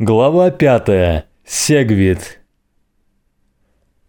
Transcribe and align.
Глава 0.00 0.50
5. 0.50 1.24
Сегвит. 1.46 2.40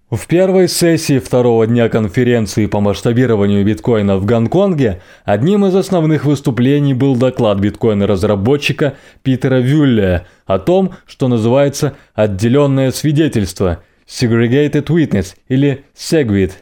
В 0.10 0.26
первой 0.26 0.68
сессии 0.68 1.20
второго 1.20 1.68
дня 1.68 1.90
конференции 1.90 2.66
по 2.66 2.80
масштабированию 2.80 3.64
биткоина 3.64 4.18
в 4.18 4.26
Гонконге 4.26 5.04
одним 5.26 5.64
из 5.68 5.76
основных 5.76 6.26
выступлений 6.26 6.96
был 6.96 7.16
доклад 7.16 7.60
биткоина-разработчика 7.60 8.96
Питера 9.22 9.60
Вюлля 9.60 10.26
о 10.48 10.58
том, 10.58 10.96
что 11.06 11.28
называется 11.28 11.96
«отделенное 12.16 12.90
свидетельство» 12.90 13.84
Segregated 14.08 14.88
Witness 14.88 15.36
или 15.50 15.86
SegWit. 15.96 16.54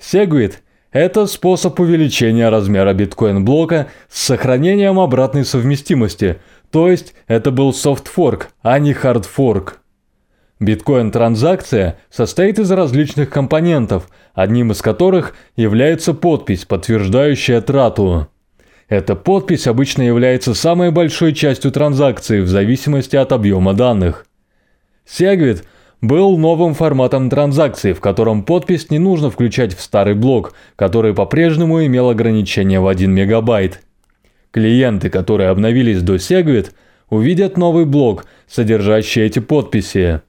SegWit– 0.00 0.54
это 0.90 1.26
способ 1.26 1.78
увеличения 1.78 2.48
размера 2.48 2.92
биткоин-блока 2.92 3.86
с 4.10 4.20
сохранением 4.20 4.98
обратной 4.98 5.44
совместимости– 5.44 6.38
то 6.72 6.88
есть 6.88 7.14
это 7.28 7.50
был 7.50 7.74
софтфорк, 7.74 8.48
а 8.62 8.78
не 8.78 8.94
хардфорк. 8.94 9.80
Биткоин-транзакция 10.58 11.98
состоит 12.10 12.58
из 12.58 12.70
различных 12.70 13.28
компонентов, 13.28 14.08
одним 14.32 14.72
из 14.72 14.80
которых 14.80 15.34
является 15.54 16.14
подпись, 16.14 16.64
подтверждающая 16.64 17.60
трату. 17.60 18.28
Эта 18.88 19.16
подпись 19.16 19.66
обычно 19.66 20.02
является 20.02 20.54
самой 20.54 20.90
большой 20.90 21.34
частью 21.34 21.72
транзакции 21.72 22.40
в 22.40 22.48
зависимости 22.48 23.16
от 23.16 23.32
объема 23.32 23.74
данных. 23.74 24.26
Segwit 25.06 25.64
был 26.00 26.38
новым 26.38 26.74
форматом 26.74 27.28
транзакции, 27.28 27.92
в 27.92 28.00
котором 28.00 28.44
подпись 28.44 28.90
не 28.90 28.98
нужно 28.98 29.30
включать 29.30 29.76
в 29.76 29.82
старый 29.82 30.14
блок, 30.14 30.54
который 30.76 31.12
по-прежнему 31.12 31.84
имел 31.84 32.08
ограничение 32.08 32.80
в 32.80 32.86
1 32.86 33.10
мегабайт. 33.10 33.82
Клиенты, 34.52 35.08
которые 35.08 35.48
обновились 35.48 36.02
до 36.02 36.16
Segwit, 36.16 36.72
увидят 37.08 37.56
новый 37.56 37.86
блок, 37.86 38.26
содержащий 38.46 39.22
эти 39.22 39.38
подписи. 39.38 40.20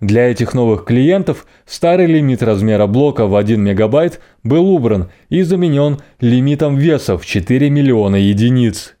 Для 0.00 0.30
этих 0.30 0.54
новых 0.54 0.84
клиентов 0.84 1.44
старый 1.66 2.06
лимит 2.06 2.40
размера 2.40 2.86
блока 2.86 3.26
в 3.26 3.34
1 3.34 3.60
мегабайт 3.60 4.20
был 4.44 4.70
убран 4.70 5.10
и 5.28 5.42
заменен 5.42 5.98
лимитом 6.20 6.76
веса 6.76 7.18
в 7.18 7.26
4 7.26 7.68
миллиона 7.68 8.14
единиц. 8.14 8.94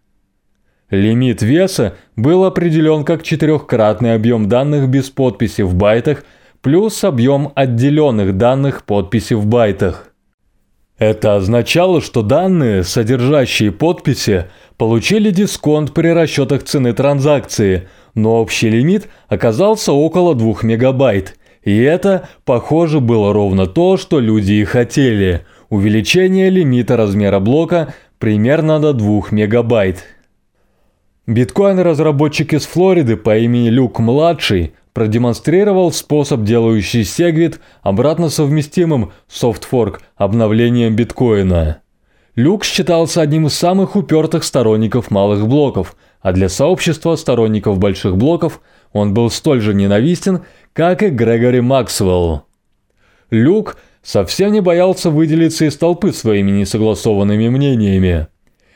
Лимит 0.90 1.40
веса 1.40 1.94
был 2.16 2.44
определен 2.44 3.04
как 3.04 3.22
четырехкратный 3.22 4.14
объем 4.14 4.48
данных 4.48 4.88
без 4.88 5.08
подписи 5.08 5.62
в 5.62 5.74
байтах 5.74 6.24
плюс 6.62 7.04
объем 7.04 7.52
отделенных 7.54 8.36
данных 8.36 8.84
подписи 8.84 9.34
в 9.34 9.46
байтах. 9.46 10.07
Это 10.98 11.36
означало, 11.36 12.00
что 12.00 12.22
данные, 12.22 12.82
содержащие 12.82 13.70
подписи, 13.70 14.46
получили 14.76 15.30
дисконт 15.30 15.94
при 15.94 16.08
расчетах 16.08 16.64
цены 16.64 16.92
транзакции, 16.92 17.88
но 18.14 18.40
общий 18.40 18.68
лимит 18.68 19.08
оказался 19.28 19.92
около 19.92 20.34
2 20.34 20.56
мегабайт. 20.62 21.36
И 21.62 21.76
это, 21.78 22.28
похоже, 22.44 23.00
было 23.00 23.32
ровно 23.32 23.66
то, 23.66 23.96
что 23.96 24.18
люди 24.20 24.52
и 24.52 24.64
хотели– 24.64 25.44
увеличение 25.68 26.48
лимита 26.50 26.96
размера 26.96 27.40
блока 27.40 27.94
примерно 28.18 28.80
до 28.80 28.92
2 28.92 29.24
мегабайт. 29.30 30.04
Биткоин-разработчик 31.26 32.54
из 32.54 32.64
Флориды 32.66 33.16
по 33.16 33.36
имени 33.36 33.68
Люк-младший 33.68 34.72
продемонстрировал 34.98 35.92
способ, 35.92 36.42
делающий 36.42 37.02
Segwit 37.02 37.60
обратно 37.82 38.30
совместимым 38.30 39.12
софтфорк 39.28 40.00
обновлением 40.16 40.96
биткоина. 40.96 41.82
Люк 42.34 42.64
считался 42.64 43.20
одним 43.20 43.46
из 43.46 43.54
самых 43.54 43.94
упертых 43.94 44.42
сторонников 44.42 45.12
малых 45.12 45.46
блоков, 45.46 45.94
а 46.20 46.32
для 46.32 46.48
сообщества 46.48 47.14
сторонников 47.14 47.78
больших 47.78 48.16
блоков 48.16 48.60
он 48.92 49.14
был 49.14 49.30
столь 49.30 49.60
же 49.60 49.72
ненавистен, 49.72 50.40
как 50.72 51.04
и 51.04 51.10
Грегори 51.10 51.60
Максвелл. 51.60 52.42
Люк 53.30 53.76
совсем 54.02 54.52
не 54.52 54.60
боялся 54.60 55.10
выделиться 55.10 55.66
из 55.66 55.76
толпы 55.76 56.12
своими 56.12 56.50
несогласованными 56.50 57.48
мнениями. 57.48 58.26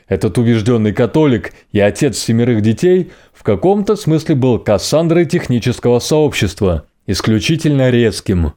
Этот 0.07 0.37
убежденный 0.37 0.93
католик 0.93 1.53
и 1.71 1.79
отец 1.79 2.17
семерых 2.17 2.61
детей 2.61 3.11
в 3.33 3.43
каком-то 3.43 3.95
смысле 3.95 4.35
был 4.35 4.59
Кассандрой 4.59 5.25
технического 5.25 5.99
сообщества, 5.99 6.85
исключительно 7.07 7.89
резким. 7.89 8.53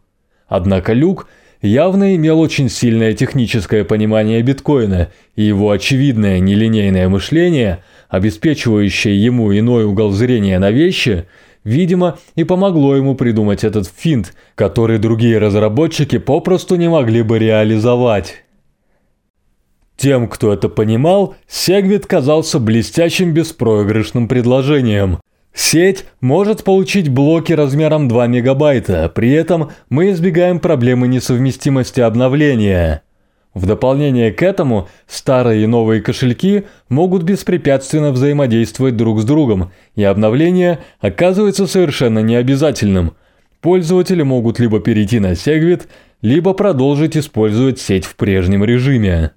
Однако 0.48 0.92
Люк 0.92 1.28
явно 1.62 2.16
имел 2.16 2.40
очень 2.40 2.68
сильное 2.68 3.14
техническое 3.14 3.84
понимание 3.84 4.42
биткоина, 4.42 5.10
и 5.34 5.42
его 5.42 5.70
очевидное 5.70 6.38
нелинейное 6.40 7.08
мышление, 7.08 7.82
обеспечивающее 8.08 9.22
ему 9.22 9.56
иной 9.56 9.84
угол 9.84 10.10
зрения 10.10 10.58
на 10.58 10.70
вещи, 10.70 11.26
видимо, 11.64 12.18
и 12.36 12.44
помогло 12.44 12.96
ему 12.96 13.14
придумать 13.14 13.64
этот 13.64 13.88
финт, 13.88 14.34
который 14.54 14.98
другие 14.98 15.38
разработчики 15.38 16.18
попросту 16.18 16.76
не 16.76 16.88
могли 16.88 17.22
бы 17.22 17.38
реализовать. 17.38 18.45
Тем, 19.96 20.28
кто 20.28 20.52
это 20.52 20.68
понимал, 20.68 21.34
Сегвит 21.48 22.06
казался 22.06 22.58
блестящим 22.60 23.32
беспроигрышным 23.32 24.28
предложением. 24.28 25.18
Сеть 25.54 26.04
может 26.20 26.64
получить 26.64 27.08
блоки 27.08 27.54
размером 27.54 28.08
2 28.08 28.26
мегабайта, 28.26 29.10
при 29.14 29.30
этом 29.32 29.70
мы 29.88 30.10
избегаем 30.10 30.60
проблемы 30.60 31.08
несовместимости 31.08 32.00
обновления. 32.00 33.02
В 33.54 33.64
дополнение 33.64 34.32
к 34.32 34.42
этому, 34.42 34.86
старые 35.06 35.64
и 35.64 35.66
новые 35.66 36.02
кошельки 36.02 36.64
могут 36.90 37.22
беспрепятственно 37.22 38.12
взаимодействовать 38.12 38.98
друг 38.98 39.22
с 39.22 39.24
другом, 39.24 39.72
и 39.94 40.04
обновление 40.04 40.80
оказывается 41.00 41.66
совершенно 41.66 42.18
необязательным. 42.18 43.14
Пользователи 43.62 44.22
могут 44.22 44.58
либо 44.58 44.80
перейти 44.80 45.20
на 45.20 45.32
Segwit, 45.32 45.84
либо 46.20 46.52
продолжить 46.52 47.16
использовать 47.16 47.80
сеть 47.80 48.04
в 48.04 48.14
прежнем 48.16 48.62
режиме. 48.62 49.30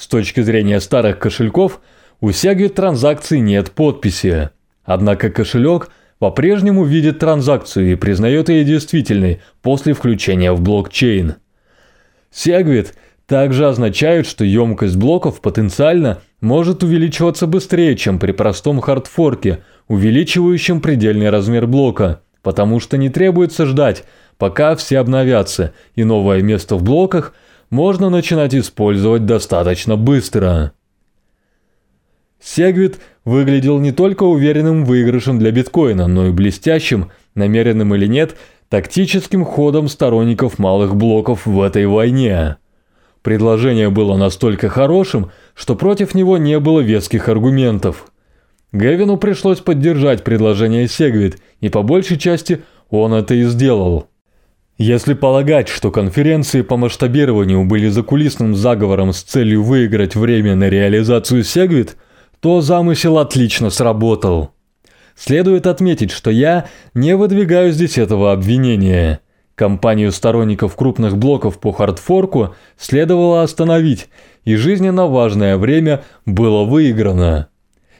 С 0.00 0.06
точки 0.06 0.40
зрения 0.40 0.80
старых 0.80 1.18
кошельков, 1.18 1.78
у 2.22 2.30
Segwit 2.30 2.70
транзакций 2.70 3.38
нет 3.38 3.72
подписи. 3.72 4.48
Однако 4.82 5.28
кошелек 5.28 5.90
по-прежнему 6.18 6.84
видит 6.84 7.18
транзакцию 7.18 7.92
и 7.92 7.96
признает 7.96 8.48
ее 8.48 8.64
действительной 8.64 9.42
после 9.60 9.92
включения 9.92 10.52
в 10.52 10.62
блокчейн. 10.62 11.34
Segwit 12.32 12.94
также 13.26 13.68
означает, 13.68 14.26
что 14.26 14.42
емкость 14.42 14.96
блоков 14.96 15.42
потенциально 15.42 16.22
может 16.40 16.82
увеличиваться 16.82 17.46
быстрее, 17.46 17.94
чем 17.94 18.18
при 18.18 18.32
простом 18.32 18.80
хардфорке, 18.80 19.64
увеличивающем 19.86 20.80
предельный 20.80 21.28
размер 21.28 21.66
блока, 21.66 22.22
потому 22.40 22.80
что 22.80 22.96
не 22.96 23.10
требуется 23.10 23.66
ждать, 23.66 24.04
пока 24.38 24.76
все 24.76 24.98
обновятся, 24.98 25.74
и 25.94 26.04
новое 26.04 26.40
место 26.40 26.76
в 26.76 26.82
блоках– 26.82 27.34
можно 27.70 28.10
начинать 28.10 28.54
использовать 28.54 29.26
достаточно 29.26 29.96
быстро. 29.96 30.72
Сегвит 32.42 32.98
выглядел 33.24 33.78
не 33.78 33.92
только 33.92 34.24
уверенным 34.24 34.84
выигрышем 34.84 35.38
для 35.38 35.52
биткоина, 35.52 36.06
но 36.06 36.28
и 36.28 36.32
блестящим, 36.32 37.10
намеренным 37.34 37.94
или 37.94 38.06
нет, 38.06 38.36
тактическим 38.68 39.44
ходом 39.44 39.88
сторонников 39.88 40.58
малых 40.58 40.96
блоков 40.96 41.46
в 41.46 41.60
этой 41.60 41.86
войне. 41.86 42.56
Предложение 43.22 43.90
было 43.90 44.16
настолько 44.16 44.68
хорошим, 44.68 45.30
что 45.54 45.76
против 45.76 46.14
него 46.14 46.38
не 46.38 46.58
было 46.58 46.80
веских 46.80 47.28
аргументов. 47.28 48.10
Гевину 48.72 49.18
пришлось 49.18 49.60
поддержать 49.60 50.24
предложение 50.24 50.88
Сегвит, 50.88 51.38
и 51.60 51.68
по 51.68 51.82
большей 51.82 52.16
части 52.16 52.62
он 52.88 53.12
это 53.12 53.34
и 53.34 53.44
сделал. 53.44 54.09
Если 54.82 55.12
полагать, 55.12 55.68
что 55.68 55.90
конференции 55.90 56.62
по 56.62 56.78
масштабированию 56.78 57.66
были 57.66 57.90
закулисным 57.90 58.54
заговором 58.54 59.12
с 59.12 59.20
целью 59.20 59.62
выиграть 59.62 60.16
время 60.16 60.54
на 60.54 60.70
реализацию 60.70 61.42
Segwit, 61.42 61.96
то 62.40 62.62
замысел 62.62 63.18
отлично 63.18 63.68
сработал. 63.68 64.52
Следует 65.14 65.66
отметить, 65.66 66.10
что 66.10 66.30
я 66.30 66.64
не 66.94 67.14
выдвигаю 67.14 67.72
здесь 67.72 67.98
этого 67.98 68.32
обвинения. 68.32 69.20
Компанию 69.54 70.12
сторонников 70.12 70.74
крупных 70.76 71.18
блоков 71.18 71.60
по 71.60 71.72
хардфорку 71.72 72.54
следовало 72.78 73.42
остановить, 73.42 74.08
и 74.44 74.56
жизненно 74.56 75.06
важное 75.06 75.58
время 75.58 76.04
было 76.24 76.64
выиграно. 76.64 77.48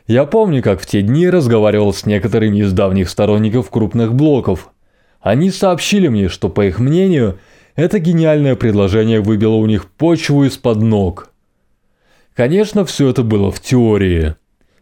Я 0.06 0.24
помню, 0.24 0.62
как 0.62 0.80
в 0.80 0.86
те 0.86 1.02
дни 1.02 1.28
разговаривал 1.28 1.92
с 1.92 2.06
некоторыми 2.06 2.60
из 2.60 2.72
давних 2.72 3.10
сторонников 3.10 3.68
крупных 3.68 4.14
блоков– 4.14 4.70
они 5.20 5.50
сообщили 5.50 6.08
мне, 6.08 6.28
что, 6.28 6.48
по 6.48 6.66
их 6.66 6.78
мнению, 6.78 7.38
это 7.76 7.98
гениальное 7.98 8.56
предложение 8.56 9.20
выбило 9.20 9.54
у 9.54 9.66
них 9.66 9.90
почву 9.90 10.44
из-под 10.44 10.82
ног. 10.82 11.30
Конечно, 12.34 12.84
все 12.84 13.08
это 13.08 13.22
было 13.22 13.50
в 13.50 13.60
теории. 13.60 14.34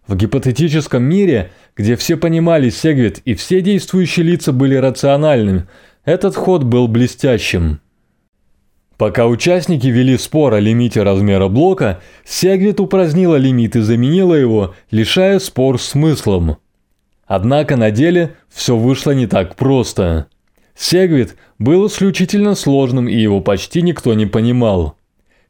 В 0.07 0.17
гипотетическом 0.17 1.03
мире, 1.03 1.51
где 1.77 1.97
все 1.97 2.17
понимали 2.17 2.71
Сегвит 2.71 3.19
и 3.25 3.35
все 3.35 3.61
действующие 3.61 4.25
лица 4.25 4.53
были 4.53 4.75
рациональными, 4.75 5.67
этот 6.05 6.35
ход 6.35 6.63
был 6.63 6.89
блестящим. 6.89 7.81
Пока 8.97 9.27
участники 9.27 9.87
вели 9.87 10.17
спор 10.17 10.55
о 10.55 10.61
лимите 10.61 11.03
размера 11.03 11.49
блока, 11.49 12.01
Сегвит 12.25 12.81
упразднила 12.81 13.37
лимит 13.37 13.77
и 13.77 13.81
заменила 13.81 14.35
его, 14.35 14.75
лишая 14.91 15.39
спор 15.39 15.81
смыслом. 15.81 16.57
Однако 17.29 17.77
на 17.77 17.91
деле 17.91 18.35
все 18.49 18.75
вышло 18.75 19.11
не 19.13 19.27
так 19.27 19.55
просто. 19.55 20.29
Сегвит 20.75 21.37
был 21.59 21.87
исключительно 21.87 22.55
сложным 22.55 23.07
и 23.07 23.15
его 23.15 23.43
почти 23.43 23.83
никто 23.83 24.15
не 24.15 24.25
понимал. 24.25 24.97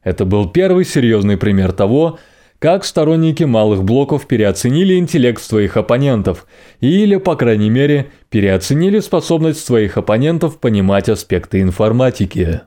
Это 0.03 0.25
был 0.25 0.49
первый 0.49 0.83
серьезный 0.83 1.37
пример 1.37 1.71
того, 1.71 2.19
как 2.59 2.83
сторонники 2.83 3.45
малых 3.45 3.85
блоков 3.85 4.27
переоценили 4.27 4.95
интеллект 4.95 5.41
своих 5.41 5.77
оппонентов 5.77 6.45
или, 6.81 7.15
по 7.15 7.37
крайней 7.37 7.69
мере, 7.69 8.11
переоценили 8.29 8.99
способность 8.99 9.65
своих 9.65 9.97
оппонентов 9.97 10.59
понимать 10.59 11.07
аспекты 11.07 11.61
информатики. 11.61 12.61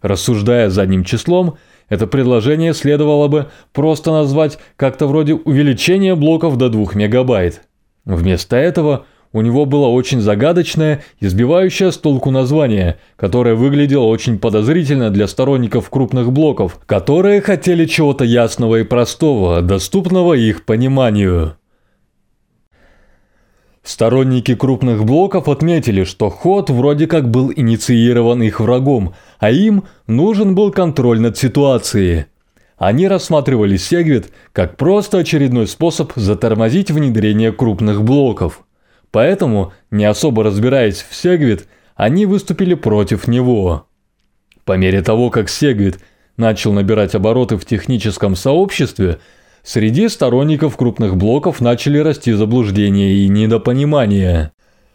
Рассуждая 0.00 0.70
задним 0.70 1.04
числом, 1.04 1.58
это 1.90 2.06
предложение 2.06 2.72
следовало 2.72 3.28
бы 3.28 3.50
просто 3.74 4.10
назвать 4.10 4.58
как-то 4.76 5.06
вроде 5.06 5.34
увеличения 5.34 6.14
блоков 6.14 6.56
до 6.56 6.70
2 6.70 6.94
мегабайт. 6.94 7.67
Вместо 8.08 8.56
этого 8.56 9.04
у 9.34 9.42
него 9.42 9.66
было 9.66 9.86
очень 9.88 10.22
загадочное 10.22 11.02
и 11.20 11.26
сбивающее 11.26 11.92
с 11.92 11.98
толку 11.98 12.30
название, 12.30 12.98
которое 13.16 13.54
выглядело 13.54 14.04
очень 14.04 14.38
подозрительно 14.38 15.10
для 15.10 15.26
сторонников 15.28 15.90
крупных 15.90 16.32
блоков, 16.32 16.80
которые 16.86 17.42
хотели 17.42 17.84
чего-то 17.84 18.24
ясного 18.24 18.76
и 18.76 18.84
простого, 18.84 19.60
доступного 19.60 20.32
их 20.32 20.64
пониманию. 20.64 21.56
Сторонники 23.82 24.54
крупных 24.54 25.04
блоков 25.04 25.46
отметили, 25.46 26.04
что 26.04 26.30
ход 26.30 26.70
вроде 26.70 27.06
как 27.06 27.30
был 27.30 27.52
инициирован 27.54 28.42
их 28.42 28.60
врагом, 28.60 29.14
а 29.38 29.50
им 29.50 29.84
нужен 30.06 30.54
был 30.54 30.72
контроль 30.72 31.20
над 31.20 31.36
ситуацией. 31.36 32.24
Они 32.78 33.08
рассматривали 33.08 33.76
Сегвит 33.76 34.30
как 34.52 34.76
просто 34.76 35.18
очередной 35.18 35.66
способ 35.66 36.12
затормозить 36.14 36.90
внедрение 36.90 37.52
крупных 37.52 38.04
блоков. 38.04 38.64
Поэтому, 39.10 39.72
не 39.90 40.04
особо 40.04 40.44
разбираясь 40.44 41.04
в 41.08 41.14
Сегвит, 41.14 41.66
они 41.96 42.24
выступили 42.24 42.74
против 42.74 43.26
него. 43.26 43.88
По 44.64 44.76
мере 44.76 45.02
того, 45.02 45.30
как 45.30 45.48
Сегвит 45.48 45.98
начал 46.36 46.72
набирать 46.72 47.16
обороты 47.16 47.56
в 47.56 47.64
техническом 47.64 48.36
сообществе, 48.36 49.18
среди 49.64 50.08
сторонников 50.08 50.76
крупных 50.76 51.16
блоков 51.16 51.60
начали 51.60 51.98
расти 51.98 52.32
заблуждения 52.32 53.14
и 53.14 53.28
недопонимания. 53.28 54.52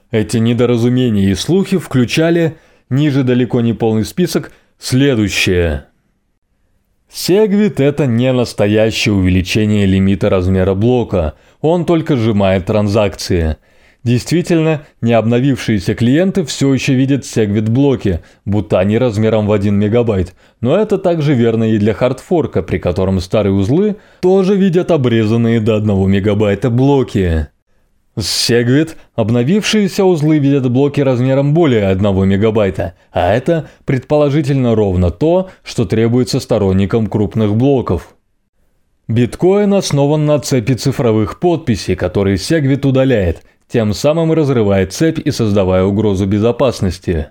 Эти 0.09 0.37
недоразумения 0.37 1.31
и 1.31 1.35
слухи 1.35 1.77
включали, 1.77 2.55
ниже 2.89 3.23
далеко 3.23 3.59
не 3.59 3.73
полный 3.73 4.05
список, 4.05 4.53
следующее– 4.77 5.87
Сегвит– 7.15 7.79
это 7.79 8.07
не 8.07 8.33
настоящее 8.33 9.13
увеличение 9.13 9.85
лимита 9.85 10.31
размера 10.31 10.73
блока, 10.73 11.35
он 11.61 11.85
только 11.85 12.17
сжимает 12.17 12.65
транзакции. 12.65 13.57
Действительно, 14.03 14.81
не 14.99 15.13
обновившиеся 15.13 15.93
клиенты 15.93 16.43
все 16.43 16.73
еще 16.73 16.95
видят 16.95 17.21
Segwit 17.21 17.69
блоки, 17.69 18.21
будто 18.45 18.79
они 18.79 18.97
размером 18.97 19.45
в 19.45 19.51
1 19.51 19.75
мегабайт, 19.75 20.33
но 20.59 20.75
это 20.75 20.97
также 20.97 21.35
верно 21.35 21.71
и 21.71 21.77
для 21.77 21.93
хардфорка, 21.93 22.63
при 22.63 22.79
котором 22.79 23.19
старые 23.19 23.53
узлы 23.53 23.97
тоже 24.19 24.55
видят 24.55 24.89
обрезанные 24.89 25.61
до 25.61 25.75
1 25.75 26.09
мегабайта 26.09 26.71
блоки. 26.71 27.47
С 28.15 28.49
Segwit 28.49 28.95
обновившиеся 29.15 30.05
узлы 30.05 30.37
видят 30.37 30.69
блоки 30.69 31.01
размером 31.01 31.55
более 31.55 31.87
1 31.87 32.27
мегабайта, 32.27 32.93
а 33.11 33.33
это 33.33 33.69
предположительно 33.85 34.75
ровно 34.75 35.09
то, 35.09 35.49
что 35.63 35.85
требуется 35.85 36.39
сторонникам 36.39 37.07
крупных 37.07 37.55
блоков. 37.55 38.15
Биткоин 39.07 39.73
основан 39.73 40.27
на 40.27 40.37
цепи 40.39 40.73
цифровых 40.73 41.39
подписей, 41.39 41.95
которые 41.95 42.35
Segwit 42.35 42.85
удаляет, 42.87 43.43
тем 43.67 43.93
самым 43.93 44.31
разрывая 44.31 44.85
цепь 44.85 45.19
и 45.19 45.31
создавая 45.31 45.83
угрозу 45.83 46.27
безопасности. 46.27 47.29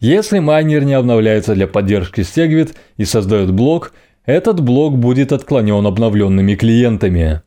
Если 0.00 0.38
майнер 0.38 0.84
не 0.84 0.92
обновляется 0.92 1.54
для 1.54 1.66
поддержки 1.66 2.20
Segwit 2.20 2.74
и 2.98 3.06
создает 3.06 3.50
блок, 3.52 3.94
этот 4.26 4.60
блок 4.60 4.98
будет 4.98 5.32
отклонен 5.32 5.86
обновленными 5.86 6.54
клиентами. 6.54 7.40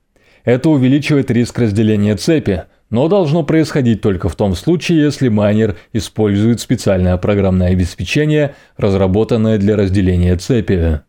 Это 0.43 0.69
увеличивает 0.69 1.31
риск 1.31 1.59
разделения 1.59 2.15
цепи, 2.15 2.63
но 2.89 3.07
должно 3.07 3.43
происходить 3.43 4.01
только 4.01 4.29
в 4.29 4.35
том 4.35 4.55
случае, 4.55 5.01
если 5.01 5.29
майнер 5.29 5.77
использует 5.93 6.59
специальное 6.59 7.17
программное 7.17 7.69
обеспечение, 7.69 8.55
разработанное 8.77 9.57
для 9.57 9.75
разделения 9.75 10.35
цепи. 10.37 11.01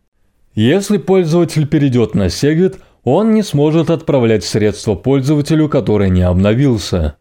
Если 0.53 0.97
пользователь 0.97 1.67
перейдет 1.67 2.13
на 2.13 2.27
Segwit, 2.27 2.79
он 3.03 3.33
не 3.33 3.41
сможет 3.41 3.89
отправлять 3.89 4.43
средства 4.43 4.95
пользователю, 4.95 5.69
который 5.69 6.09
не 6.09 6.21
обновился. 6.21 7.15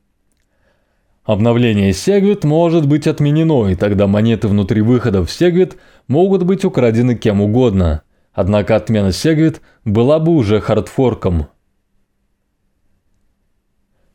Обновление 1.24 1.90
Segwit 1.90 2.46
может 2.46 2.88
быть 2.88 3.06
отменено, 3.06 3.68
и 3.68 3.76
тогда 3.76 4.06
монеты 4.06 4.48
внутри 4.48 4.82
выходов 4.82 5.28
Segwit 5.28 5.76
могут 6.08 6.42
быть 6.42 6.64
украдены 6.64 7.14
кем 7.14 7.40
угодно. 7.40 8.02
Однако 8.34 8.76
отмена 8.76 9.08
Segwit 9.08 9.60
была 9.84 10.18
бы 10.18 10.32
уже 10.32 10.60
хардфорком. 10.60 11.46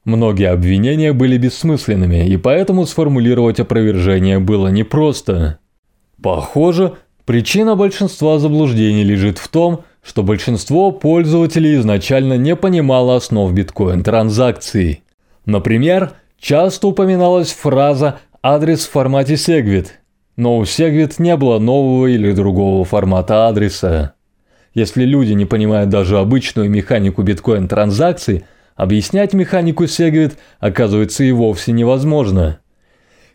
Многие 0.05 0.51
обвинения 0.51 1.13
были 1.13 1.35
бессмысленными, 1.35 2.27
и 2.27 2.37
поэтому 2.37 2.85
сформулировать 2.85 3.59
опровержение 3.59 4.37
было 4.37 4.67
непросто. 4.67 5.57
Похоже, 6.21 6.93
причина 7.25 7.75
большинства 7.75 8.37
заблуждений 8.37 9.03
лежит 9.03 9.39
в 9.39 9.47
том, 9.47 9.83
что 10.03 10.21
большинство 10.21 10.91
пользователей 10.91 11.77
изначально 11.77 12.37
не 12.37 12.55
понимало 12.55 13.15
основ 13.15 13.51
биткоин-транзакций. 13.51 15.01
Например, 15.47 16.11
часто 16.39 16.87
упоминалась 16.87 17.51
фраза 17.51 18.19
«адрес 18.43 18.85
в 18.85 18.91
формате 18.91 19.33
Segwit», 19.33 19.87
но 20.37 20.59
у 20.59 20.63
Segwit 20.63 21.15
не 21.17 21.35
было 21.35 21.57
нового 21.57 22.05
или 22.05 22.31
другого 22.31 22.85
формата 22.85 23.47
адреса. 23.47 24.13
Если 24.75 25.03
люди 25.03 25.31
не 25.31 25.45
понимают 25.45 25.89
даже 25.89 26.19
обычную 26.19 26.69
механику 26.69 27.23
биткоин-транзакций– 27.23 28.43
Объяснять 28.75 29.33
механику 29.33 29.87
Сегвит 29.87 30.37
оказывается 30.59 31.23
и 31.23 31.31
вовсе 31.31 31.71
невозможно. 31.71 32.59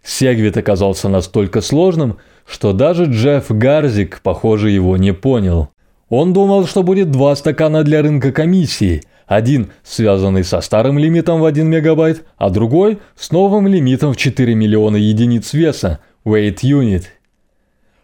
Сегвит 0.03 0.57
оказался 0.59 1.09
настолько 1.09 1.63
сложным, 1.63 2.19
что 2.47 2.75
даже 2.75 3.07
Джефф 3.07 3.47
Гарзик, 3.51 4.21
похоже, 4.23 4.71
его 4.71 4.99
не 4.99 5.15
понял. 5.15 5.71
Он 6.11 6.35
думал, 6.35 6.67
что 6.67 6.83
будет 6.83 7.11
два 7.11 7.35
стакана 7.37 7.85
для 7.85 8.03
рынка 8.03 8.33
комиссии, 8.33 9.03
один 9.27 9.71
связанный 9.83 10.45
со 10.45 10.61
старым 10.61 10.99
лимитом 10.99 11.41
в 11.41 11.45
1 11.47 11.67
мегабайт, 11.67 12.25
а 12.37 12.51
другой 12.51 12.99
с 13.17 13.31
новым 13.31 13.67
лимитом 13.67 14.13
в 14.13 14.17
4 14.19 14.55
миллиона 14.55 14.97
единиц 14.97 15.55
веса, 15.55 16.01
weight 16.25 16.59
unit. 16.63 17.05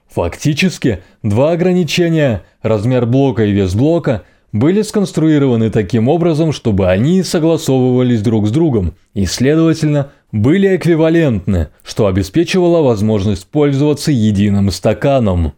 Фактически, 0.08 1.02
два 1.22 1.50
ограничения, 1.52 2.44
размер 2.62 3.04
блока 3.04 3.44
и 3.44 3.52
вес 3.52 3.74
блока– 3.74 4.22
были 4.58 4.82
сконструированы 4.82 5.70
таким 5.70 6.08
образом, 6.08 6.52
чтобы 6.52 6.88
они 6.88 7.22
согласовывались 7.22 8.22
друг 8.22 8.48
с 8.48 8.50
другом 8.50 8.94
и, 9.14 9.26
следовательно, 9.26 10.12
были 10.32 10.76
эквивалентны, 10.76 11.68
что 11.84 12.06
обеспечивало 12.06 12.82
возможность 12.82 13.46
пользоваться 13.46 14.12
единым 14.12 14.70
стаканом. 14.70 15.52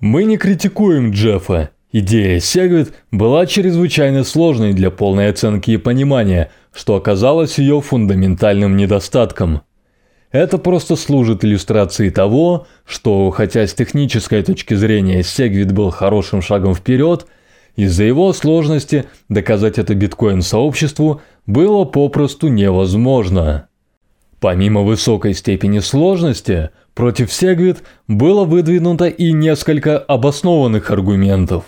Мы 0.00 0.24
не 0.24 0.36
критикуем 0.36 1.10
Джеффа. 1.10 1.70
Идея 1.94 2.40
Сегвит 2.40 2.94
была 3.10 3.44
чрезвычайно 3.44 4.24
сложной 4.24 4.72
для 4.72 4.90
полной 4.90 5.28
оценки 5.28 5.72
и 5.72 5.76
понимания, 5.76 6.50
что 6.72 6.96
оказалось 6.96 7.58
ее 7.58 7.82
фундаментальным 7.82 8.76
недостатком. 8.76 9.60
Это 10.30 10.56
просто 10.56 10.96
служит 10.96 11.44
иллюстрацией 11.44 12.10
того, 12.10 12.66
что, 12.86 13.30
хотя 13.30 13.66
с 13.66 13.74
технической 13.74 14.42
точки 14.42 14.72
зрения 14.72 15.22
Сегвит 15.22 15.72
был 15.72 15.90
хорошим 15.90 16.40
шагом 16.40 16.74
вперед– 16.74 17.26
из-за 17.76 18.04
его 18.04 18.32
сложности 18.32 19.06
доказать 19.28 19.78
это 19.78 19.94
биткоин-сообществу 19.94 21.22
было 21.46 21.84
попросту 21.84 22.48
невозможно. 22.48 23.68
Помимо 24.40 24.82
высокой 24.82 25.34
степени 25.34 25.78
сложности, 25.78 26.70
против 26.94 27.28
Segwit 27.30 27.78
было 28.08 28.44
выдвинуто 28.44 29.06
и 29.06 29.32
несколько 29.32 29.98
обоснованных 29.98 30.90
аргументов. 30.90 31.64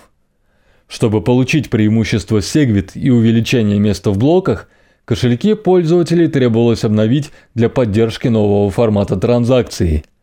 Чтобы 0.89 1.23
получить 1.23 1.71
преимущество 1.71 2.39
Segwit 2.39 2.91
и 2.95 3.11
увеличение 3.11 3.79
места 3.79 4.11
в 4.11 4.19
блоках, 4.19 4.69
кошельки 5.05 5.55
пользователей 5.55 6.29
требовалось 6.29 6.85
обновить 6.85 7.31
для 7.55 7.69
поддержки 7.69 8.29
нового 8.29 8.71
формата 8.71 9.17
транзакций– 9.17 10.05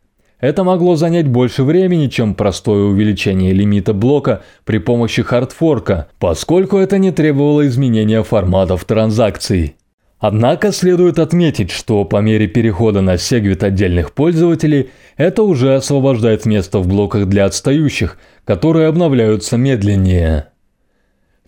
это 0.42 0.64
могло 0.64 0.96
занять 0.96 1.28
больше 1.28 1.62
времени, 1.62 2.08
чем 2.08 2.34
простое 2.34 2.82
увеличение 2.82 3.52
лимита 3.52 3.94
блока 3.94 4.42
при 4.64 4.78
помощи 4.78 5.22
хардфорка, 5.22 6.08
поскольку 6.18 6.78
это 6.78 6.98
не 6.98 7.12
требовало 7.12 7.66
изменения 7.68 8.24
форматов 8.24 8.84
транзакций. 8.84 9.76
Однако 10.18 10.72
следует 10.72 11.20
отметить, 11.20 11.70
что 11.70 12.04
по 12.04 12.16
мере 12.18 12.48
перехода 12.48 13.00
на 13.00 13.18
сегвит 13.18 13.62
отдельных 13.62 14.12
пользователей, 14.12 14.90
это 15.16 15.44
уже 15.44 15.76
освобождает 15.76 16.44
место 16.44 16.80
в 16.80 16.88
блоках 16.88 17.26
для 17.26 17.44
отстающих, 17.44 18.18
которые 18.44 18.88
обновляются 18.88 19.56
медленнее. 19.56 20.48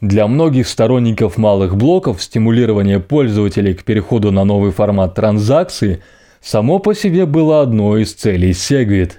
Для 0.00 0.28
многих 0.28 0.68
сторонников 0.68 1.36
малых 1.36 1.76
блоков 1.76 2.22
стимулирование 2.22 3.00
пользователей 3.00 3.74
к 3.74 3.82
переходу 3.84 4.30
на 4.30 4.44
новый 4.44 4.70
формат 4.70 5.14
транзакции 5.14 6.00
само 6.44 6.78
по 6.78 6.94
себе 6.94 7.26
было 7.26 7.62
одной 7.62 8.02
из 8.02 8.12
целей 8.12 8.50
Segwit. 8.50 9.12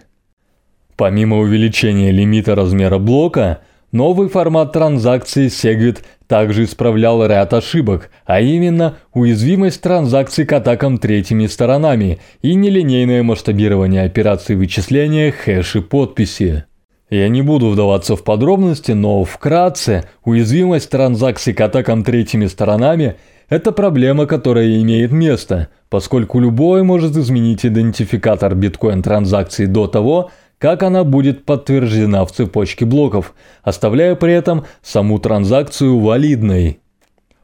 Помимо 0.95 1.39
увеличения 1.39 2.11
лимита 2.11 2.55
размера 2.55 2.99
блока, 2.99 3.61
новый 3.91 4.29
формат 4.29 4.71
транзакции 4.71 5.47
Segwit 5.47 6.03
также 6.27 6.63
исправлял 6.63 7.25
ряд 7.25 7.53
ошибок, 7.53 8.11
а 8.25 8.39
именно 8.41 8.97
уязвимость 9.13 9.81
транзакций 9.81 10.45
к 10.45 10.53
атакам 10.53 10.99
третьими 10.99 11.47
сторонами 11.47 12.19
и 12.41 12.53
нелинейное 12.53 13.23
масштабирование 13.23 14.03
операций 14.03 14.55
вычисления 14.55 15.31
хэши 15.31 15.81
подписи. 15.81 16.65
Я 17.09 17.27
не 17.29 17.41
буду 17.41 17.69
вдаваться 17.69 18.15
в 18.15 18.23
подробности, 18.23 18.91
но 18.91 19.23
вкратце, 19.23 20.05
уязвимость 20.23 20.89
транзакций 20.89 21.53
к 21.53 21.61
атакам 21.61 22.03
третьими 22.03 22.45
сторонами– 22.45 23.15
это 23.49 23.71
проблема, 23.71 24.25
которая 24.25 24.81
имеет 24.81 25.11
место, 25.11 25.69
поскольку 25.89 26.39
любой 26.39 26.83
может 26.83 27.15
изменить 27.15 27.65
идентификатор 27.65 28.55
биткоин-транзакции 28.55 29.65
до 29.65 29.87
того, 29.87 30.31
как 30.57 30.83
она 30.83 31.03
будет 31.03 31.45
подтверждена 31.45 32.25
в 32.25 32.31
цепочке 32.31 32.85
блоков, 32.85 33.33
оставляя 33.61 34.15
при 34.15 34.33
этом 34.33 34.65
саму 34.81 35.19
транзакцию 35.19 35.99
валидной. 35.99 36.79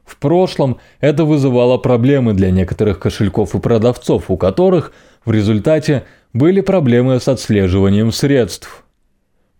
В 0.04 0.16
прошлом 0.16 0.78
это 1.00 1.24
вызывало 1.24 1.78
проблемы 1.78 2.34
для 2.34 2.50
некоторых 2.50 2.98
кошельков 2.98 3.54
и 3.54 3.60
продавцов, 3.60 4.30
у 4.30 4.36
которых 4.36 4.92
в 5.24 5.30
результате 5.30 6.04
были 6.32 6.60
проблемы 6.60 7.20
с 7.20 7.28
отслеживанием 7.28 8.12
средств. 8.12 8.84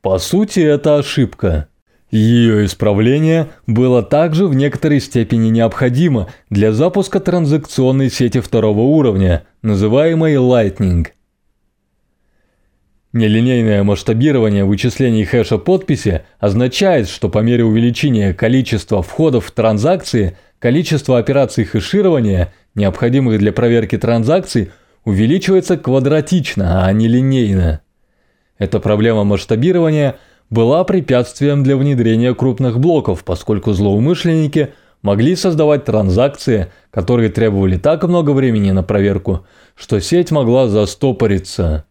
По 0.00 0.18
сути, 0.18 0.60
это 0.60 0.98
ошибка. 0.98 1.68
Ее 2.12 2.66
исправление 2.66 3.48
было 3.66 4.02
также 4.02 4.46
в 4.46 4.54
некоторой 4.54 5.00
степени 5.00 5.48
необходимо 5.48 6.28
для 6.50 6.70
запуска 6.70 7.20
транзакционной 7.20 8.10
сети 8.10 8.40
второго 8.40 8.80
уровня, 8.80 9.44
называемой 9.62 10.34
Lightning. 10.34 11.06
Нелинейное 13.14 13.82
масштабирование 13.82 14.66
вычислений 14.66 15.24
хэша 15.24 15.56
подписи 15.56 16.22
означает, 16.38 17.08
что 17.08 17.30
по 17.30 17.38
мере 17.38 17.64
увеличения 17.64 18.34
количества 18.34 19.02
входов 19.02 19.46
в 19.46 19.50
транзакции, 19.52 20.36
количество 20.58 21.16
операций 21.18 21.64
хэширования, 21.64 22.52
необходимых 22.74 23.38
для 23.38 23.52
проверки 23.52 23.96
транзакций, 23.96 24.70
увеличивается 25.06 25.78
квадратично, 25.78 26.84
а 26.84 26.92
не 26.92 27.08
линейно. 27.08 27.80
Эта 28.58 28.80
проблема 28.80 29.24
масштабирования 29.24 30.16
была 30.52 30.84
препятствием 30.84 31.62
для 31.62 31.78
внедрения 31.78 32.34
крупных 32.34 32.78
блоков, 32.78 33.24
поскольку 33.24 33.72
злоумышленники 33.72 34.74
могли 35.00 35.34
создавать 35.34 35.86
транзакции, 35.86 36.70
которые 36.90 37.30
требовали 37.30 37.78
так 37.78 38.04
много 38.04 38.32
времени 38.32 38.70
на 38.70 38.82
проверку, 38.82 39.46
что 39.74 39.98
сеть 39.98 40.30
могла 40.30 40.68
застопориться. 40.68 41.86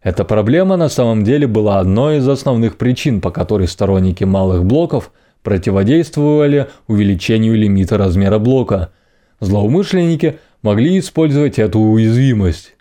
Эта 0.00 0.24
проблема 0.24 0.76
на 0.76 0.88
самом 0.88 1.24
деле 1.24 1.48
была 1.48 1.80
одной 1.80 2.18
из 2.18 2.28
основных 2.28 2.78
причин, 2.78 3.20
по 3.20 3.32
которой 3.32 3.66
сторонники 3.66 4.22
малых 4.22 4.64
блоков 4.64 5.10
противодействовали 5.42 6.68
увеличению 6.86 7.56
лимита 7.56 7.98
размера 7.98 8.38
блока. 8.38 8.92
Злоумышленники 9.40 10.38
могли 10.62 11.00
использовать 11.00 11.58
эту 11.58 11.80
уязвимость. 11.80 12.76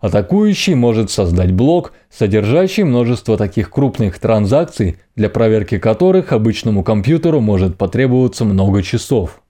Атакующий 0.00 0.74
может 0.74 1.10
создать 1.10 1.50
блок, 1.50 1.92
содержащий 2.08 2.84
множество 2.84 3.36
таких 3.36 3.70
крупных 3.70 4.18
транзакций, 4.20 4.98
для 5.16 5.28
проверки 5.28 5.78
которых 5.78 6.32
обычному 6.32 6.84
компьютеру 6.84 7.40
может 7.40 7.76
потребоваться 7.76 8.44
много 8.44 8.82
часов. 8.82 9.42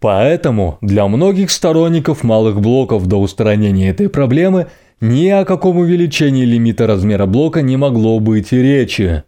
Поэтому 0.00 0.78
для 0.80 1.06
многих 1.06 1.50
сторонников 1.50 2.24
малых 2.24 2.60
блоков 2.60 3.06
до 3.06 3.16
устранения 3.16 3.90
этой 3.90 4.08
проблемы 4.08 4.68
ни 5.00 5.28
о 5.28 5.44
каком 5.44 5.78
увеличении 5.78 6.44
лимита 6.44 6.86
размера 6.86 7.26
блока 7.26 7.60
не 7.60 7.76
могло 7.76 8.20
быть 8.20 8.52
и 8.52 8.62
речи. 8.62 9.24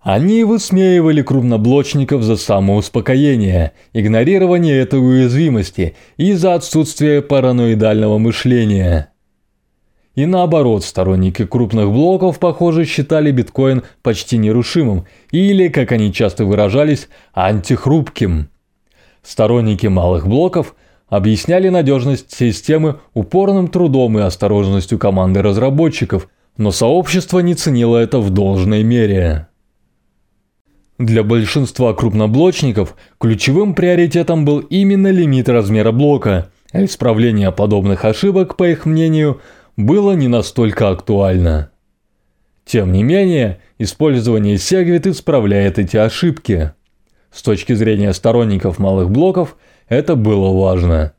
Они 0.00 0.44
высмеивали 0.44 1.22
крупноблочников 1.22 2.22
за 2.22 2.36
самоуспокоение, 2.36 3.72
игнорирование 3.92 4.80
этой 4.80 4.98
уязвимости 4.98 5.94
и 6.16 6.32
за 6.32 6.54
отсутствие 6.54 7.22
параноидального 7.22 8.18
мышления. 8.18 9.10
И 10.16 10.26
наоборот, 10.26 10.84
сторонники 10.84 11.44
крупных 11.46 11.90
блоков, 11.90 12.38
похоже, 12.38 12.84
считали 12.84 13.30
биткоин 13.30 13.82
почти 14.02 14.38
нерушимым 14.38 15.06
или, 15.30 15.68
как 15.68 15.92
они 15.92 16.12
часто 16.12 16.44
выражались, 16.44 17.08
антихрупким. 17.32 18.50
Сторонники 19.22 19.86
малых 19.86 20.26
блоков 20.26 20.74
объясняли 21.08 21.68
надежность 21.68 22.32
системы 22.32 23.00
упорным 23.14 23.68
трудом 23.68 24.18
и 24.18 24.22
осторожностью 24.22 24.98
команды 24.98 25.42
разработчиков, 25.42 26.28
но 26.56 26.72
сообщество 26.72 27.38
не 27.38 27.54
ценило 27.54 27.96
это 27.96 28.18
в 28.18 28.30
должной 28.30 28.82
мере. 28.82 29.46
Для 30.98 31.22
большинства 31.22 31.94
крупноблочников 31.94 32.94
ключевым 33.18 33.74
приоритетом 33.74 34.44
был 34.44 34.58
именно 34.58 35.10
лимит 35.10 35.48
размера 35.48 35.92
блока, 35.92 36.50
а 36.72 36.84
исправление 36.84 37.50
подобных 37.52 38.04
ошибок, 38.04 38.56
по 38.56 38.68
их 38.68 38.84
мнению, 38.84 39.40
было 39.76 40.12
не 40.12 40.28
настолько 40.28 40.90
актуально. 40.90 41.70
Тем 42.64 42.92
не 42.92 43.02
менее, 43.02 43.60
использование 43.78 44.56
Segwit 44.56 45.10
исправляет 45.10 45.78
эти 45.78 45.96
ошибки. 45.96 46.72
С 47.32 47.42
точки 47.42 47.72
зрения 47.72 48.12
сторонников 48.12 48.78
малых 48.78 49.10
блоков, 49.10 49.56
это 49.88 50.14
было 50.14 50.56
важно. 50.56 51.14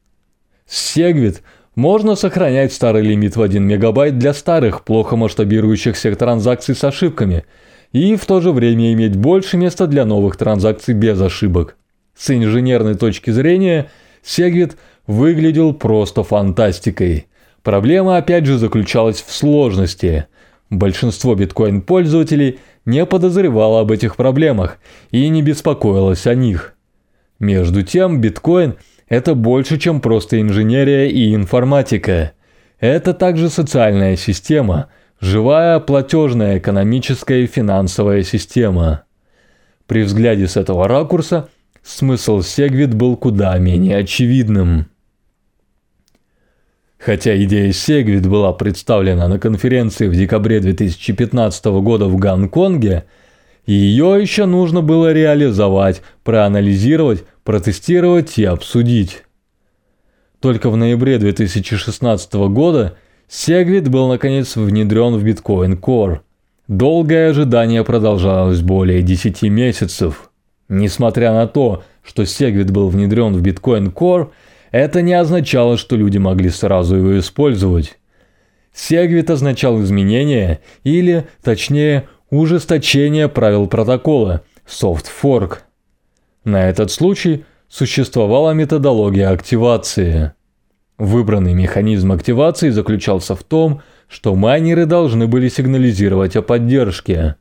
С 0.65 0.96
Segwit 0.96 1.41
можно 1.75 2.15
сохранять 2.15 2.74
старый 2.74 3.03
лимит 3.03 3.36
в 3.36 3.41
1 3.41 3.63
мегабайт 3.63 4.17
для 4.17 4.34
старых, 4.34 4.84
плохо 4.84 5.15
масштабирующихся 5.15 6.15
транзакций 6.15 6.75
с 6.75 6.84
ошибками, 6.84 7.46
и 7.91 8.15
в 8.15 8.25
то 8.25 8.39
же 8.39 8.51
время 8.51 8.93
иметь 8.93 9.15
больше 9.15 9.58
места 9.58 9.88
для 9.88 10.05
новых 10.05 10.38
транзакций 10.38 10.93
без 10.93 11.20
ошибок. 11.20 11.77
С 12.15 12.29
инженерной 12.29 12.96
точки 12.96 13.31
зрения, 13.31 13.89
Segwit 14.24 14.77
выглядел 15.08 15.74
просто 15.74 16.24
фантастикой– 16.24 17.27
Проблема 17.63 18.18
опять 18.18 18.46
же 18.46 18.58
заключалась 18.58 19.22
в 19.22 19.32
сложности. 19.32 20.27
Большинство 20.70 21.36
биткоин-пользователей 21.36 22.60
не 22.86 23.06
подозревало 23.06 23.82
об 23.82 23.91
этих 23.91 24.15
проблемах 24.15 24.80
и 25.12 25.27
не 25.30 25.41
беспокоилось 25.41 26.25
о 26.25 26.34
них. 26.34 26.74
Между 27.39 27.84
тем, 27.84 28.22
биткоин– 28.22 28.75
это 29.10 29.36
больше, 29.36 29.77
чем 29.77 30.00
просто 30.01 30.39
инженерия 30.39 31.08
и 31.08 31.36
информатика. 31.36 32.34
Это 32.80 33.13
также 33.13 33.50
социальная 33.50 34.15
система, 34.15 34.88
живая 35.20 35.80
платежная 35.80 36.58
экономическая 36.58 37.44
и 37.44 37.48
финансовая 37.48 38.24
система. 38.24 39.03
При 39.86 40.03
взгляде 40.03 40.48
с 40.48 40.56
этого 40.56 40.88
ракурса 40.88 41.50
смысл 41.84 42.39
Segwit 42.39 42.96
был 42.96 43.18
куда 43.18 43.58
менее 43.58 43.98
очевидным. 43.98 44.88
Хотя 47.03 47.36
идея 47.43 47.70
Segwit 47.70 48.27
была 48.29 48.53
представлена 48.53 49.27
на 49.27 49.39
конференции 49.39 50.08
в 50.08 50.13
декабре 50.13 50.60
2015 50.60 51.65
года 51.81 52.05
в 52.05 52.15
Гонконге, 52.17 53.05
ее 53.65 54.20
еще 54.22 54.46
нужно 54.46 54.84
было 54.84 55.12
реализовать, 55.12 56.03
проанализировать, 56.24 57.24
протестировать 57.43 58.38
и 58.38 58.46
обсудить. 58.46 59.24
Только 60.39 60.70
в 60.70 60.77
ноябре 60.77 61.17
2016 61.17 62.34
года 62.50 62.96
Segwit 63.27 63.89
был 63.89 64.08
наконец 64.08 64.55
внедрен 64.55 65.15
в 65.15 65.25
Bitcoin 65.25 65.79
Core. 65.79 66.20
Долгое 66.67 67.31
ожидание 67.31 67.84
продолжалось 67.84 68.62
более 68.62 69.01
10 69.01 69.41
месяцев. 69.43 70.29
Несмотря 70.70 71.34
на 71.34 71.48
то, 71.48 71.84
что 72.03 72.24
Segwit 72.24 72.72
был 72.72 72.89
внедрен 72.89 73.34
в 73.34 73.41
Bitcoin 73.41 73.91
Core– 73.91 74.29
это 74.72 75.01
не 75.01 75.13
означало, 75.13 75.78
что 75.78 75.96
люди 75.96 76.18
могли 76.18 76.50
сразу 76.50 76.96
его 76.96 77.20
использовать. 77.20 77.98
Сегвит 78.74 79.30
означал 79.30 79.82
изменение 79.82 80.62
или, 80.84 81.28
точнее, 81.44 82.08
ужесточение 82.30 83.28
правил 83.28 83.68
протокола, 83.68 84.44
soft 84.66 85.06
fork. 85.22 85.58
На 86.46 86.70
этот 86.70 86.90
случай 86.90 87.44
существовала 87.68 88.51
методология 88.51 89.30
активации. 89.30 90.32
Выбранный 90.98 91.54
механизм 91.54 92.13
активации 92.13 92.70
заключался 92.70 93.36
в 93.36 93.44
том, 93.44 93.82
что 94.08 94.36
майнеры 94.36 94.86
должны 94.86 95.28
были 95.28 95.50
сигнализировать 95.50 96.36
о 96.38 96.42
поддержке. 96.42 97.36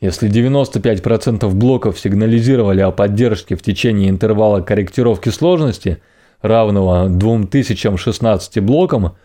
Если 0.00 0.30
95% 0.30 1.48
блоков 1.50 1.98
сигнализировали 1.98 2.80
о 2.80 2.90
поддержке 2.92 3.56
в 3.56 3.62
течение 3.62 4.08
интервала 4.08 4.60
корректировки 4.60 5.30
сложности– 5.30 6.00
равного 6.42 7.08
2016 7.08 8.60
блокам, 8.62 9.16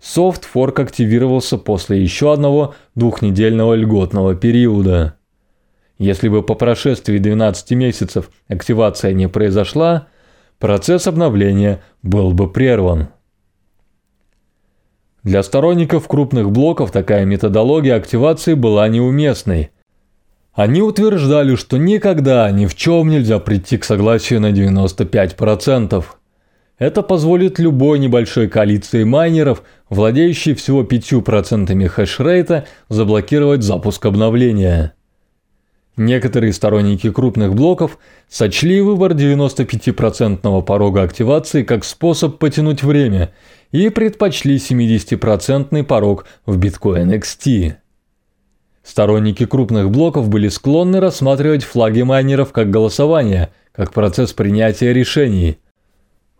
софт-форк 0.00 0.80
активировался 0.80 1.58
после 1.58 2.02
еще 2.02 2.32
одного 2.32 2.74
двухнедельного 2.94 3.74
льготного 3.74 4.34
периода. 4.34 5.16
Если 5.98 6.28
бы 6.28 6.42
по 6.42 6.54
прошествии 6.54 7.18
12 7.18 7.72
месяцев 7.72 8.30
активация 8.48 9.12
не 9.12 9.28
произошла, 9.28 10.08
процесс 10.58 11.06
обновления 11.06 11.82
был 12.02 12.32
бы 12.32 12.50
прерван. 12.50 13.08
Для 15.22 15.42
сторонников 15.42 16.08
крупных 16.08 16.50
блоков 16.50 16.90
такая 16.92 17.26
методология 17.26 17.94
активации 17.96 18.54
была 18.54 18.88
неуместной. 18.88 19.70
Они 20.54 20.80
утверждали, 20.80 21.54
что 21.54 21.76
никогда 21.76 22.50
ни 22.50 22.64
в 22.66 22.74
чем 22.74 23.10
нельзя 23.10 23.38
прийти 23.38 23.76
к 23.76 23.84
согласию 23.84 24.40
на 24.40 24.50
95%. 24.50 26.04
Это 26.80 27.02
позволит 27.02 27.58
любой 27.58 27.98
небольшой 27.98 28.48
коалиции 28.48 29.04
майнеров, 29.04 29.62
владеющей 29.90 30.54
всего 30.54 30.82
5% 30.82 31.86
хешрейта, 31.88 32.66
заблокировать 32.88 33.62
запуск 33.62 34.06
обновления. 34.06 34.94
Некоторые 35.98 36.54
сторонники 36.54 37.10
крупных 37.10 37.54
блоков 37.54 37.98
сочли 38.30 38.80
выбор 38.80 39.12
95% 39.12 40.62
порога 40.62 41.02
активации 41.02 41.64
как 41.64 41.84
способ 41.84 42.38
потянуть 42.38 42.82
время 42.82 43.34
и 43.72 43.90
предпочли 43.90 44.56
70% 44.56 45.84
порог 45.84 46.24
в 46.46 46.58
Bitcoin 46.58 47.20
XT. 47.20 47.74
Сторонники 48.82 49.44
крупных 49.44 49.90
блоков 49.90 50.30
были 50.30 50.48
склонны 50.48 50.98
рассматривать 50.98 51.62
флаги 51.62 52.00
майнеров 52.00 52.52
как 52.52 52.70
голосование, 52.70 53.50
как 53.72 53.92
процесс 53.92 54.32
принятия 54.32 54.94
решений. 54.94 55.58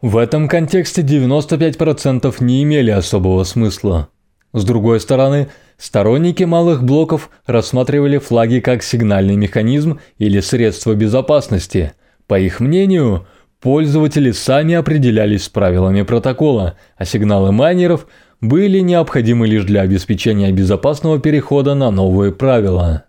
В 0.02 0.16
этом 0.16 0.48
контексте 0.48 1.02
95% 1.02 2.34
не 2.40 2.62
имели 2.62 2.90
особого 2.90 3.44
смысла. 3.44 4.08
С 4.52 4.64
другой 4.64 5.00
стороны, 5.00 5.48
Сторонники 5.80 6.44
малых 6.44 6.84
блоков 6.84 7.30
рассматривали 7.46 8.18
флаги 8.18 8.60
как 8.60 8.82
сигнальный 8.82 9.34
механизм 9.34 9.98
или 10.18 10.40
средство 10.40 10.94
безопасности. 10.94 11.94
По 12.26 12.38
их 12.38 12.60
мнению, 12.60 13.26
пользователи 13.62 14.30
сами 14.30 14.74
определялись 14.74 15.44
с 15.44 15.48
правилами 15.48 16.02
протокола, 16.02 16.76
а 16.98 17.06
сигналы 17.06 17.50
майнеров 17.52 18.06
были 18.42 18.80
необходимы 18.80 19.46
лишь 19.46 19.64
для 19.64 19.80
обеспечения 19.80 20.52
безопасного 20.52 21.18
перехода 21.18 21.74
на 21.74 21.90
новые 21.90 22.32
правила. 22.32 23.04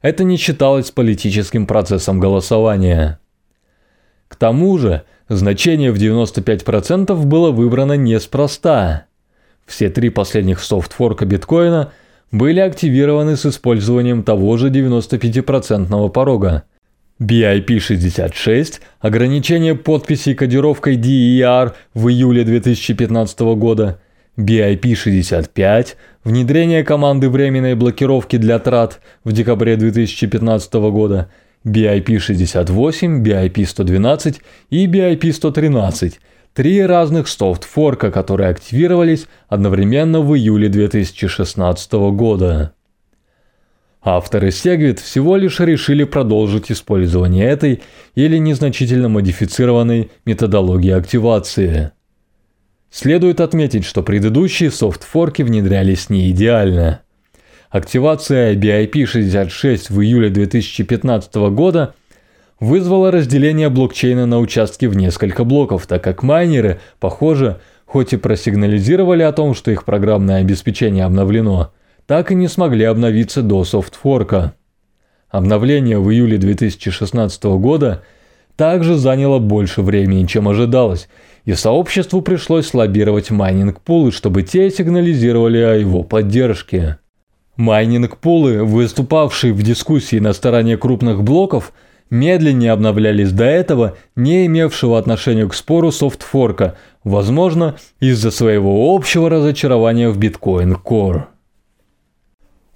Это 0.00 0.24
не 0.24 0.38
считалось 0.38 0.90
политическим 0.90 1.66
процессом 1.66 2.20
голосования. 2.20 3.20
К 4.28 4.36
тому 4.36 4.78
же, 4.78 5.02
значение 5.36 5.92
в 5.92 5.96
95% 5.96 7.14
было 7.24 7.50
выбрано 7.50 7.94
неспроста– 7.94 9.06
все 9.66 9.88
три 9.88 10.10
последних 10.10 10.60
софтфорка 10.60 11.24
биткоина 11.24 11.92
были 12.30 12.60
активированы 12.60 13.36
с 13.36 13.46
использованием 13.46 14.22
того 14.22 14.56
же 14.56 14.70
95% 14.70 16.10
порога. 16.10 16.64
BIP66, 17.20 18.80
ограничение 19.00 19.74
подписей 19.74 20.34
кодировкой 20.34 20.96
DER 20.96 21.72
в 21.94 22.08
июле 22.08 22.42
2015 22.42 23.40
года, 23.56 24.00
BIP65, 24.36 25.88
внедрение 26.24 26.84
команды 26.84 27.30
временной 27.30 27.74
блокировки 27.74 28.36
для 28.36 28.58
трат 28.58 29.00
в 29.24 29.32
декабре 29.32 29.76
2015 29.76 30.72
года, 30.74 31.30
BIP68, 31.64 33.22
BIP112 33.22 34.36
и 34.70 34.86
BIP113– 34.86 36.14
Три 36.54 36.84
разных 36.84 37.28
софтфорка, 37.28 38.10
которые 38.10 38.50
активировались 38.50 39.26
одновременно 39.48 40.20
в 40.20 40.36
июле 40.36 40.68
2016 40.68 41.92
года. 42.12 42.74
Авторы 44.02 44.48
Segwit 44.48 45.00
всего 45.00 45.36
лишь 45.36 45.60
решили 45.60 46.04
продолжить 46.04 46.70
использование 46.70 47.46
этой 47.46 47.82
или 48.14 48.36
незначительно 48.36 49.08
модифицированной 49.08 50.10
методологии 50.26 50.90
активации. 50.90 51.92
Следует 52.90 53.40
отметить, 53.40 53.86
что 53.86 54.02
предыдущие 54.02 54.70
софтфорки 54.70 55.40
внедрялись 55.40 56.10
не 56.10 56.30
идеально. 56.30 57.00
Активация 57.72 58.54
BIP66 58.54 59.92
в 59.92 60.00
июле 60.00 60.30
2015 60.30 61.34
года– 61.50 61.94
вызвало 62.62 63.10
разделение 63.10 63.68
блокчейна 63.70 64.24
на 64.24 64.38
участки 64.38 64.86
в 64.86 64.96
несколько 64.96 65.42
блоков, 65.42 65.88
так 65.88 66.04
как 66.04 66.22
майнеры, 66.22 66.78
похоже, 67.00 67.58
хоть 67.86 68.12
и 68.12 68.16
просигнализировали 68.16 69.24
о 69.24 69.32
том, 69.32 69.54
что 69.54 69.72
их 69.72 69.84
программное 69.84 70.36
обеспечение 70.36 71.04
обновлено, 71.04 71.72
так 72.06 72.30
и 72.30 72.36
не 72.36 72.46
смогли 72.46 72.84
обновиться 72.84 73.42
до 73.42 73.64
софтфорка. 73.64 74.54
Обновление 75.28 75.98
в 75.98 76.08
июле 76.12 76.38
2016 76.38 77.42
года 77.58 78.04
также 78.54 78.94
заняло 78.94 79.40
больше 79.40 79.82
времени, 79.82 80.26
чем 80.26 80.48
ожидалось, 80.48 81.08
и 81.44 81.54
сообществу 81.54 82.22
пришлось 82.22 82.72
лоббировать 82.74 83.32
майнинг-пулы, 83.32 84.12
чтобы 84.12 84.44
те 84.44 84.70
сигнализировали 84.70 85.58
о 85.58 85.74
его 85.74 86.04
поддержке. 86.04 86.98
Майнинг-пулы, 87.56 88.64
выступавшие 88.64 89.52
в 89.52 89.62
дискуссии 89.62 90.18
на 90.18 90.32
стороне 90.32 90.76
крупных 90.76 91.22
блоков– 91.22 91.72
медленнее 92.12 92.72
обновлялись 92.72 93.32
до 93.32 93.44
этого, 93.44 93.96
не 94.14 94.46
имевшего 94.46 94.98
отношения 94.98 95.48
к 95.48 95.54
спору 95.54 95.90
софтфорка, 95.90 96.76
возможно, 97.02 97.76
из-за 98.00 98.30
своего 98.30 98.94
общего 98.94 99.30
разочарования 99.30 100.10
в 100.10 100.18
Bitcoin 100.18 100.76
Core. 100.84 101.24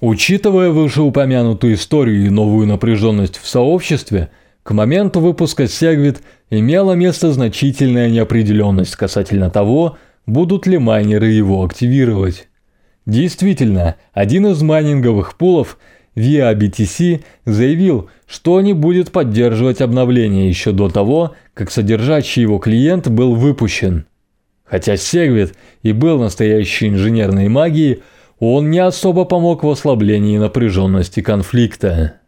Учитывая 0.00 0.70
вышеупомянутую 0.70 1.74
историю 1.74 2.26
и 2.26 2.30
новую 2.30 2.66
напряженность 2.66 3.36
в 3.36 3.46
сообществе, 3.46 4.30
к 4.62 4.70
моменту 4.72 5.20
выпуска 5.20 5.64
Segwit 5.64 6.18
имела 6.48 6.94
место 6.94 7.30
значительная 7.30 8.08
неопределенность 8.08 8.96
касательно 8.96 9.50
того, 9.50 9.98
будут 10.24 10.66
ли 10.66 10.78
майнеры 10.78 11.28
его 11.28 11.62
активировать. 11.62 12.48
Действительно, 13.06 13.96
один 14.12 14.46
из 14.46 14.60
майнинговых 14.62 15.36
пулов– 15.36 15.78
Via 16.16 16.54
BTC 16.54 17.22
заявил, 17.44 18.08
что 18.26 18.60
не 18.62 18.72
будет 18.72 19.12
поддерживать 19.12 19.82
обновление 19.82 20.48
еще 20.48 20.72
до 20.72 20.88
того, 20.88 21.34
как 21.52 21.70
содержащий 21.70 22.42
его 22.42 22.58
клиент 22.58 23.06
был 23.08 23.34
выпущен. 23.34 24.06
Хотя 24.64 24.96
Сегвит 24.96 25.54
и 25.82 25.92
был 25.92 26.18
настоящей 26.18 26.88
инженерной 26.88 27.48
магией, 27.48 28.02
он 28.38 28.70
не 28.70 28.78
особо 28.78 29.24
помог 29.26 29.62
в 29.62 29.68
ослаблении 29.68 30.38
напряженности 30.38 31.20
конфликта. 31.20 32.20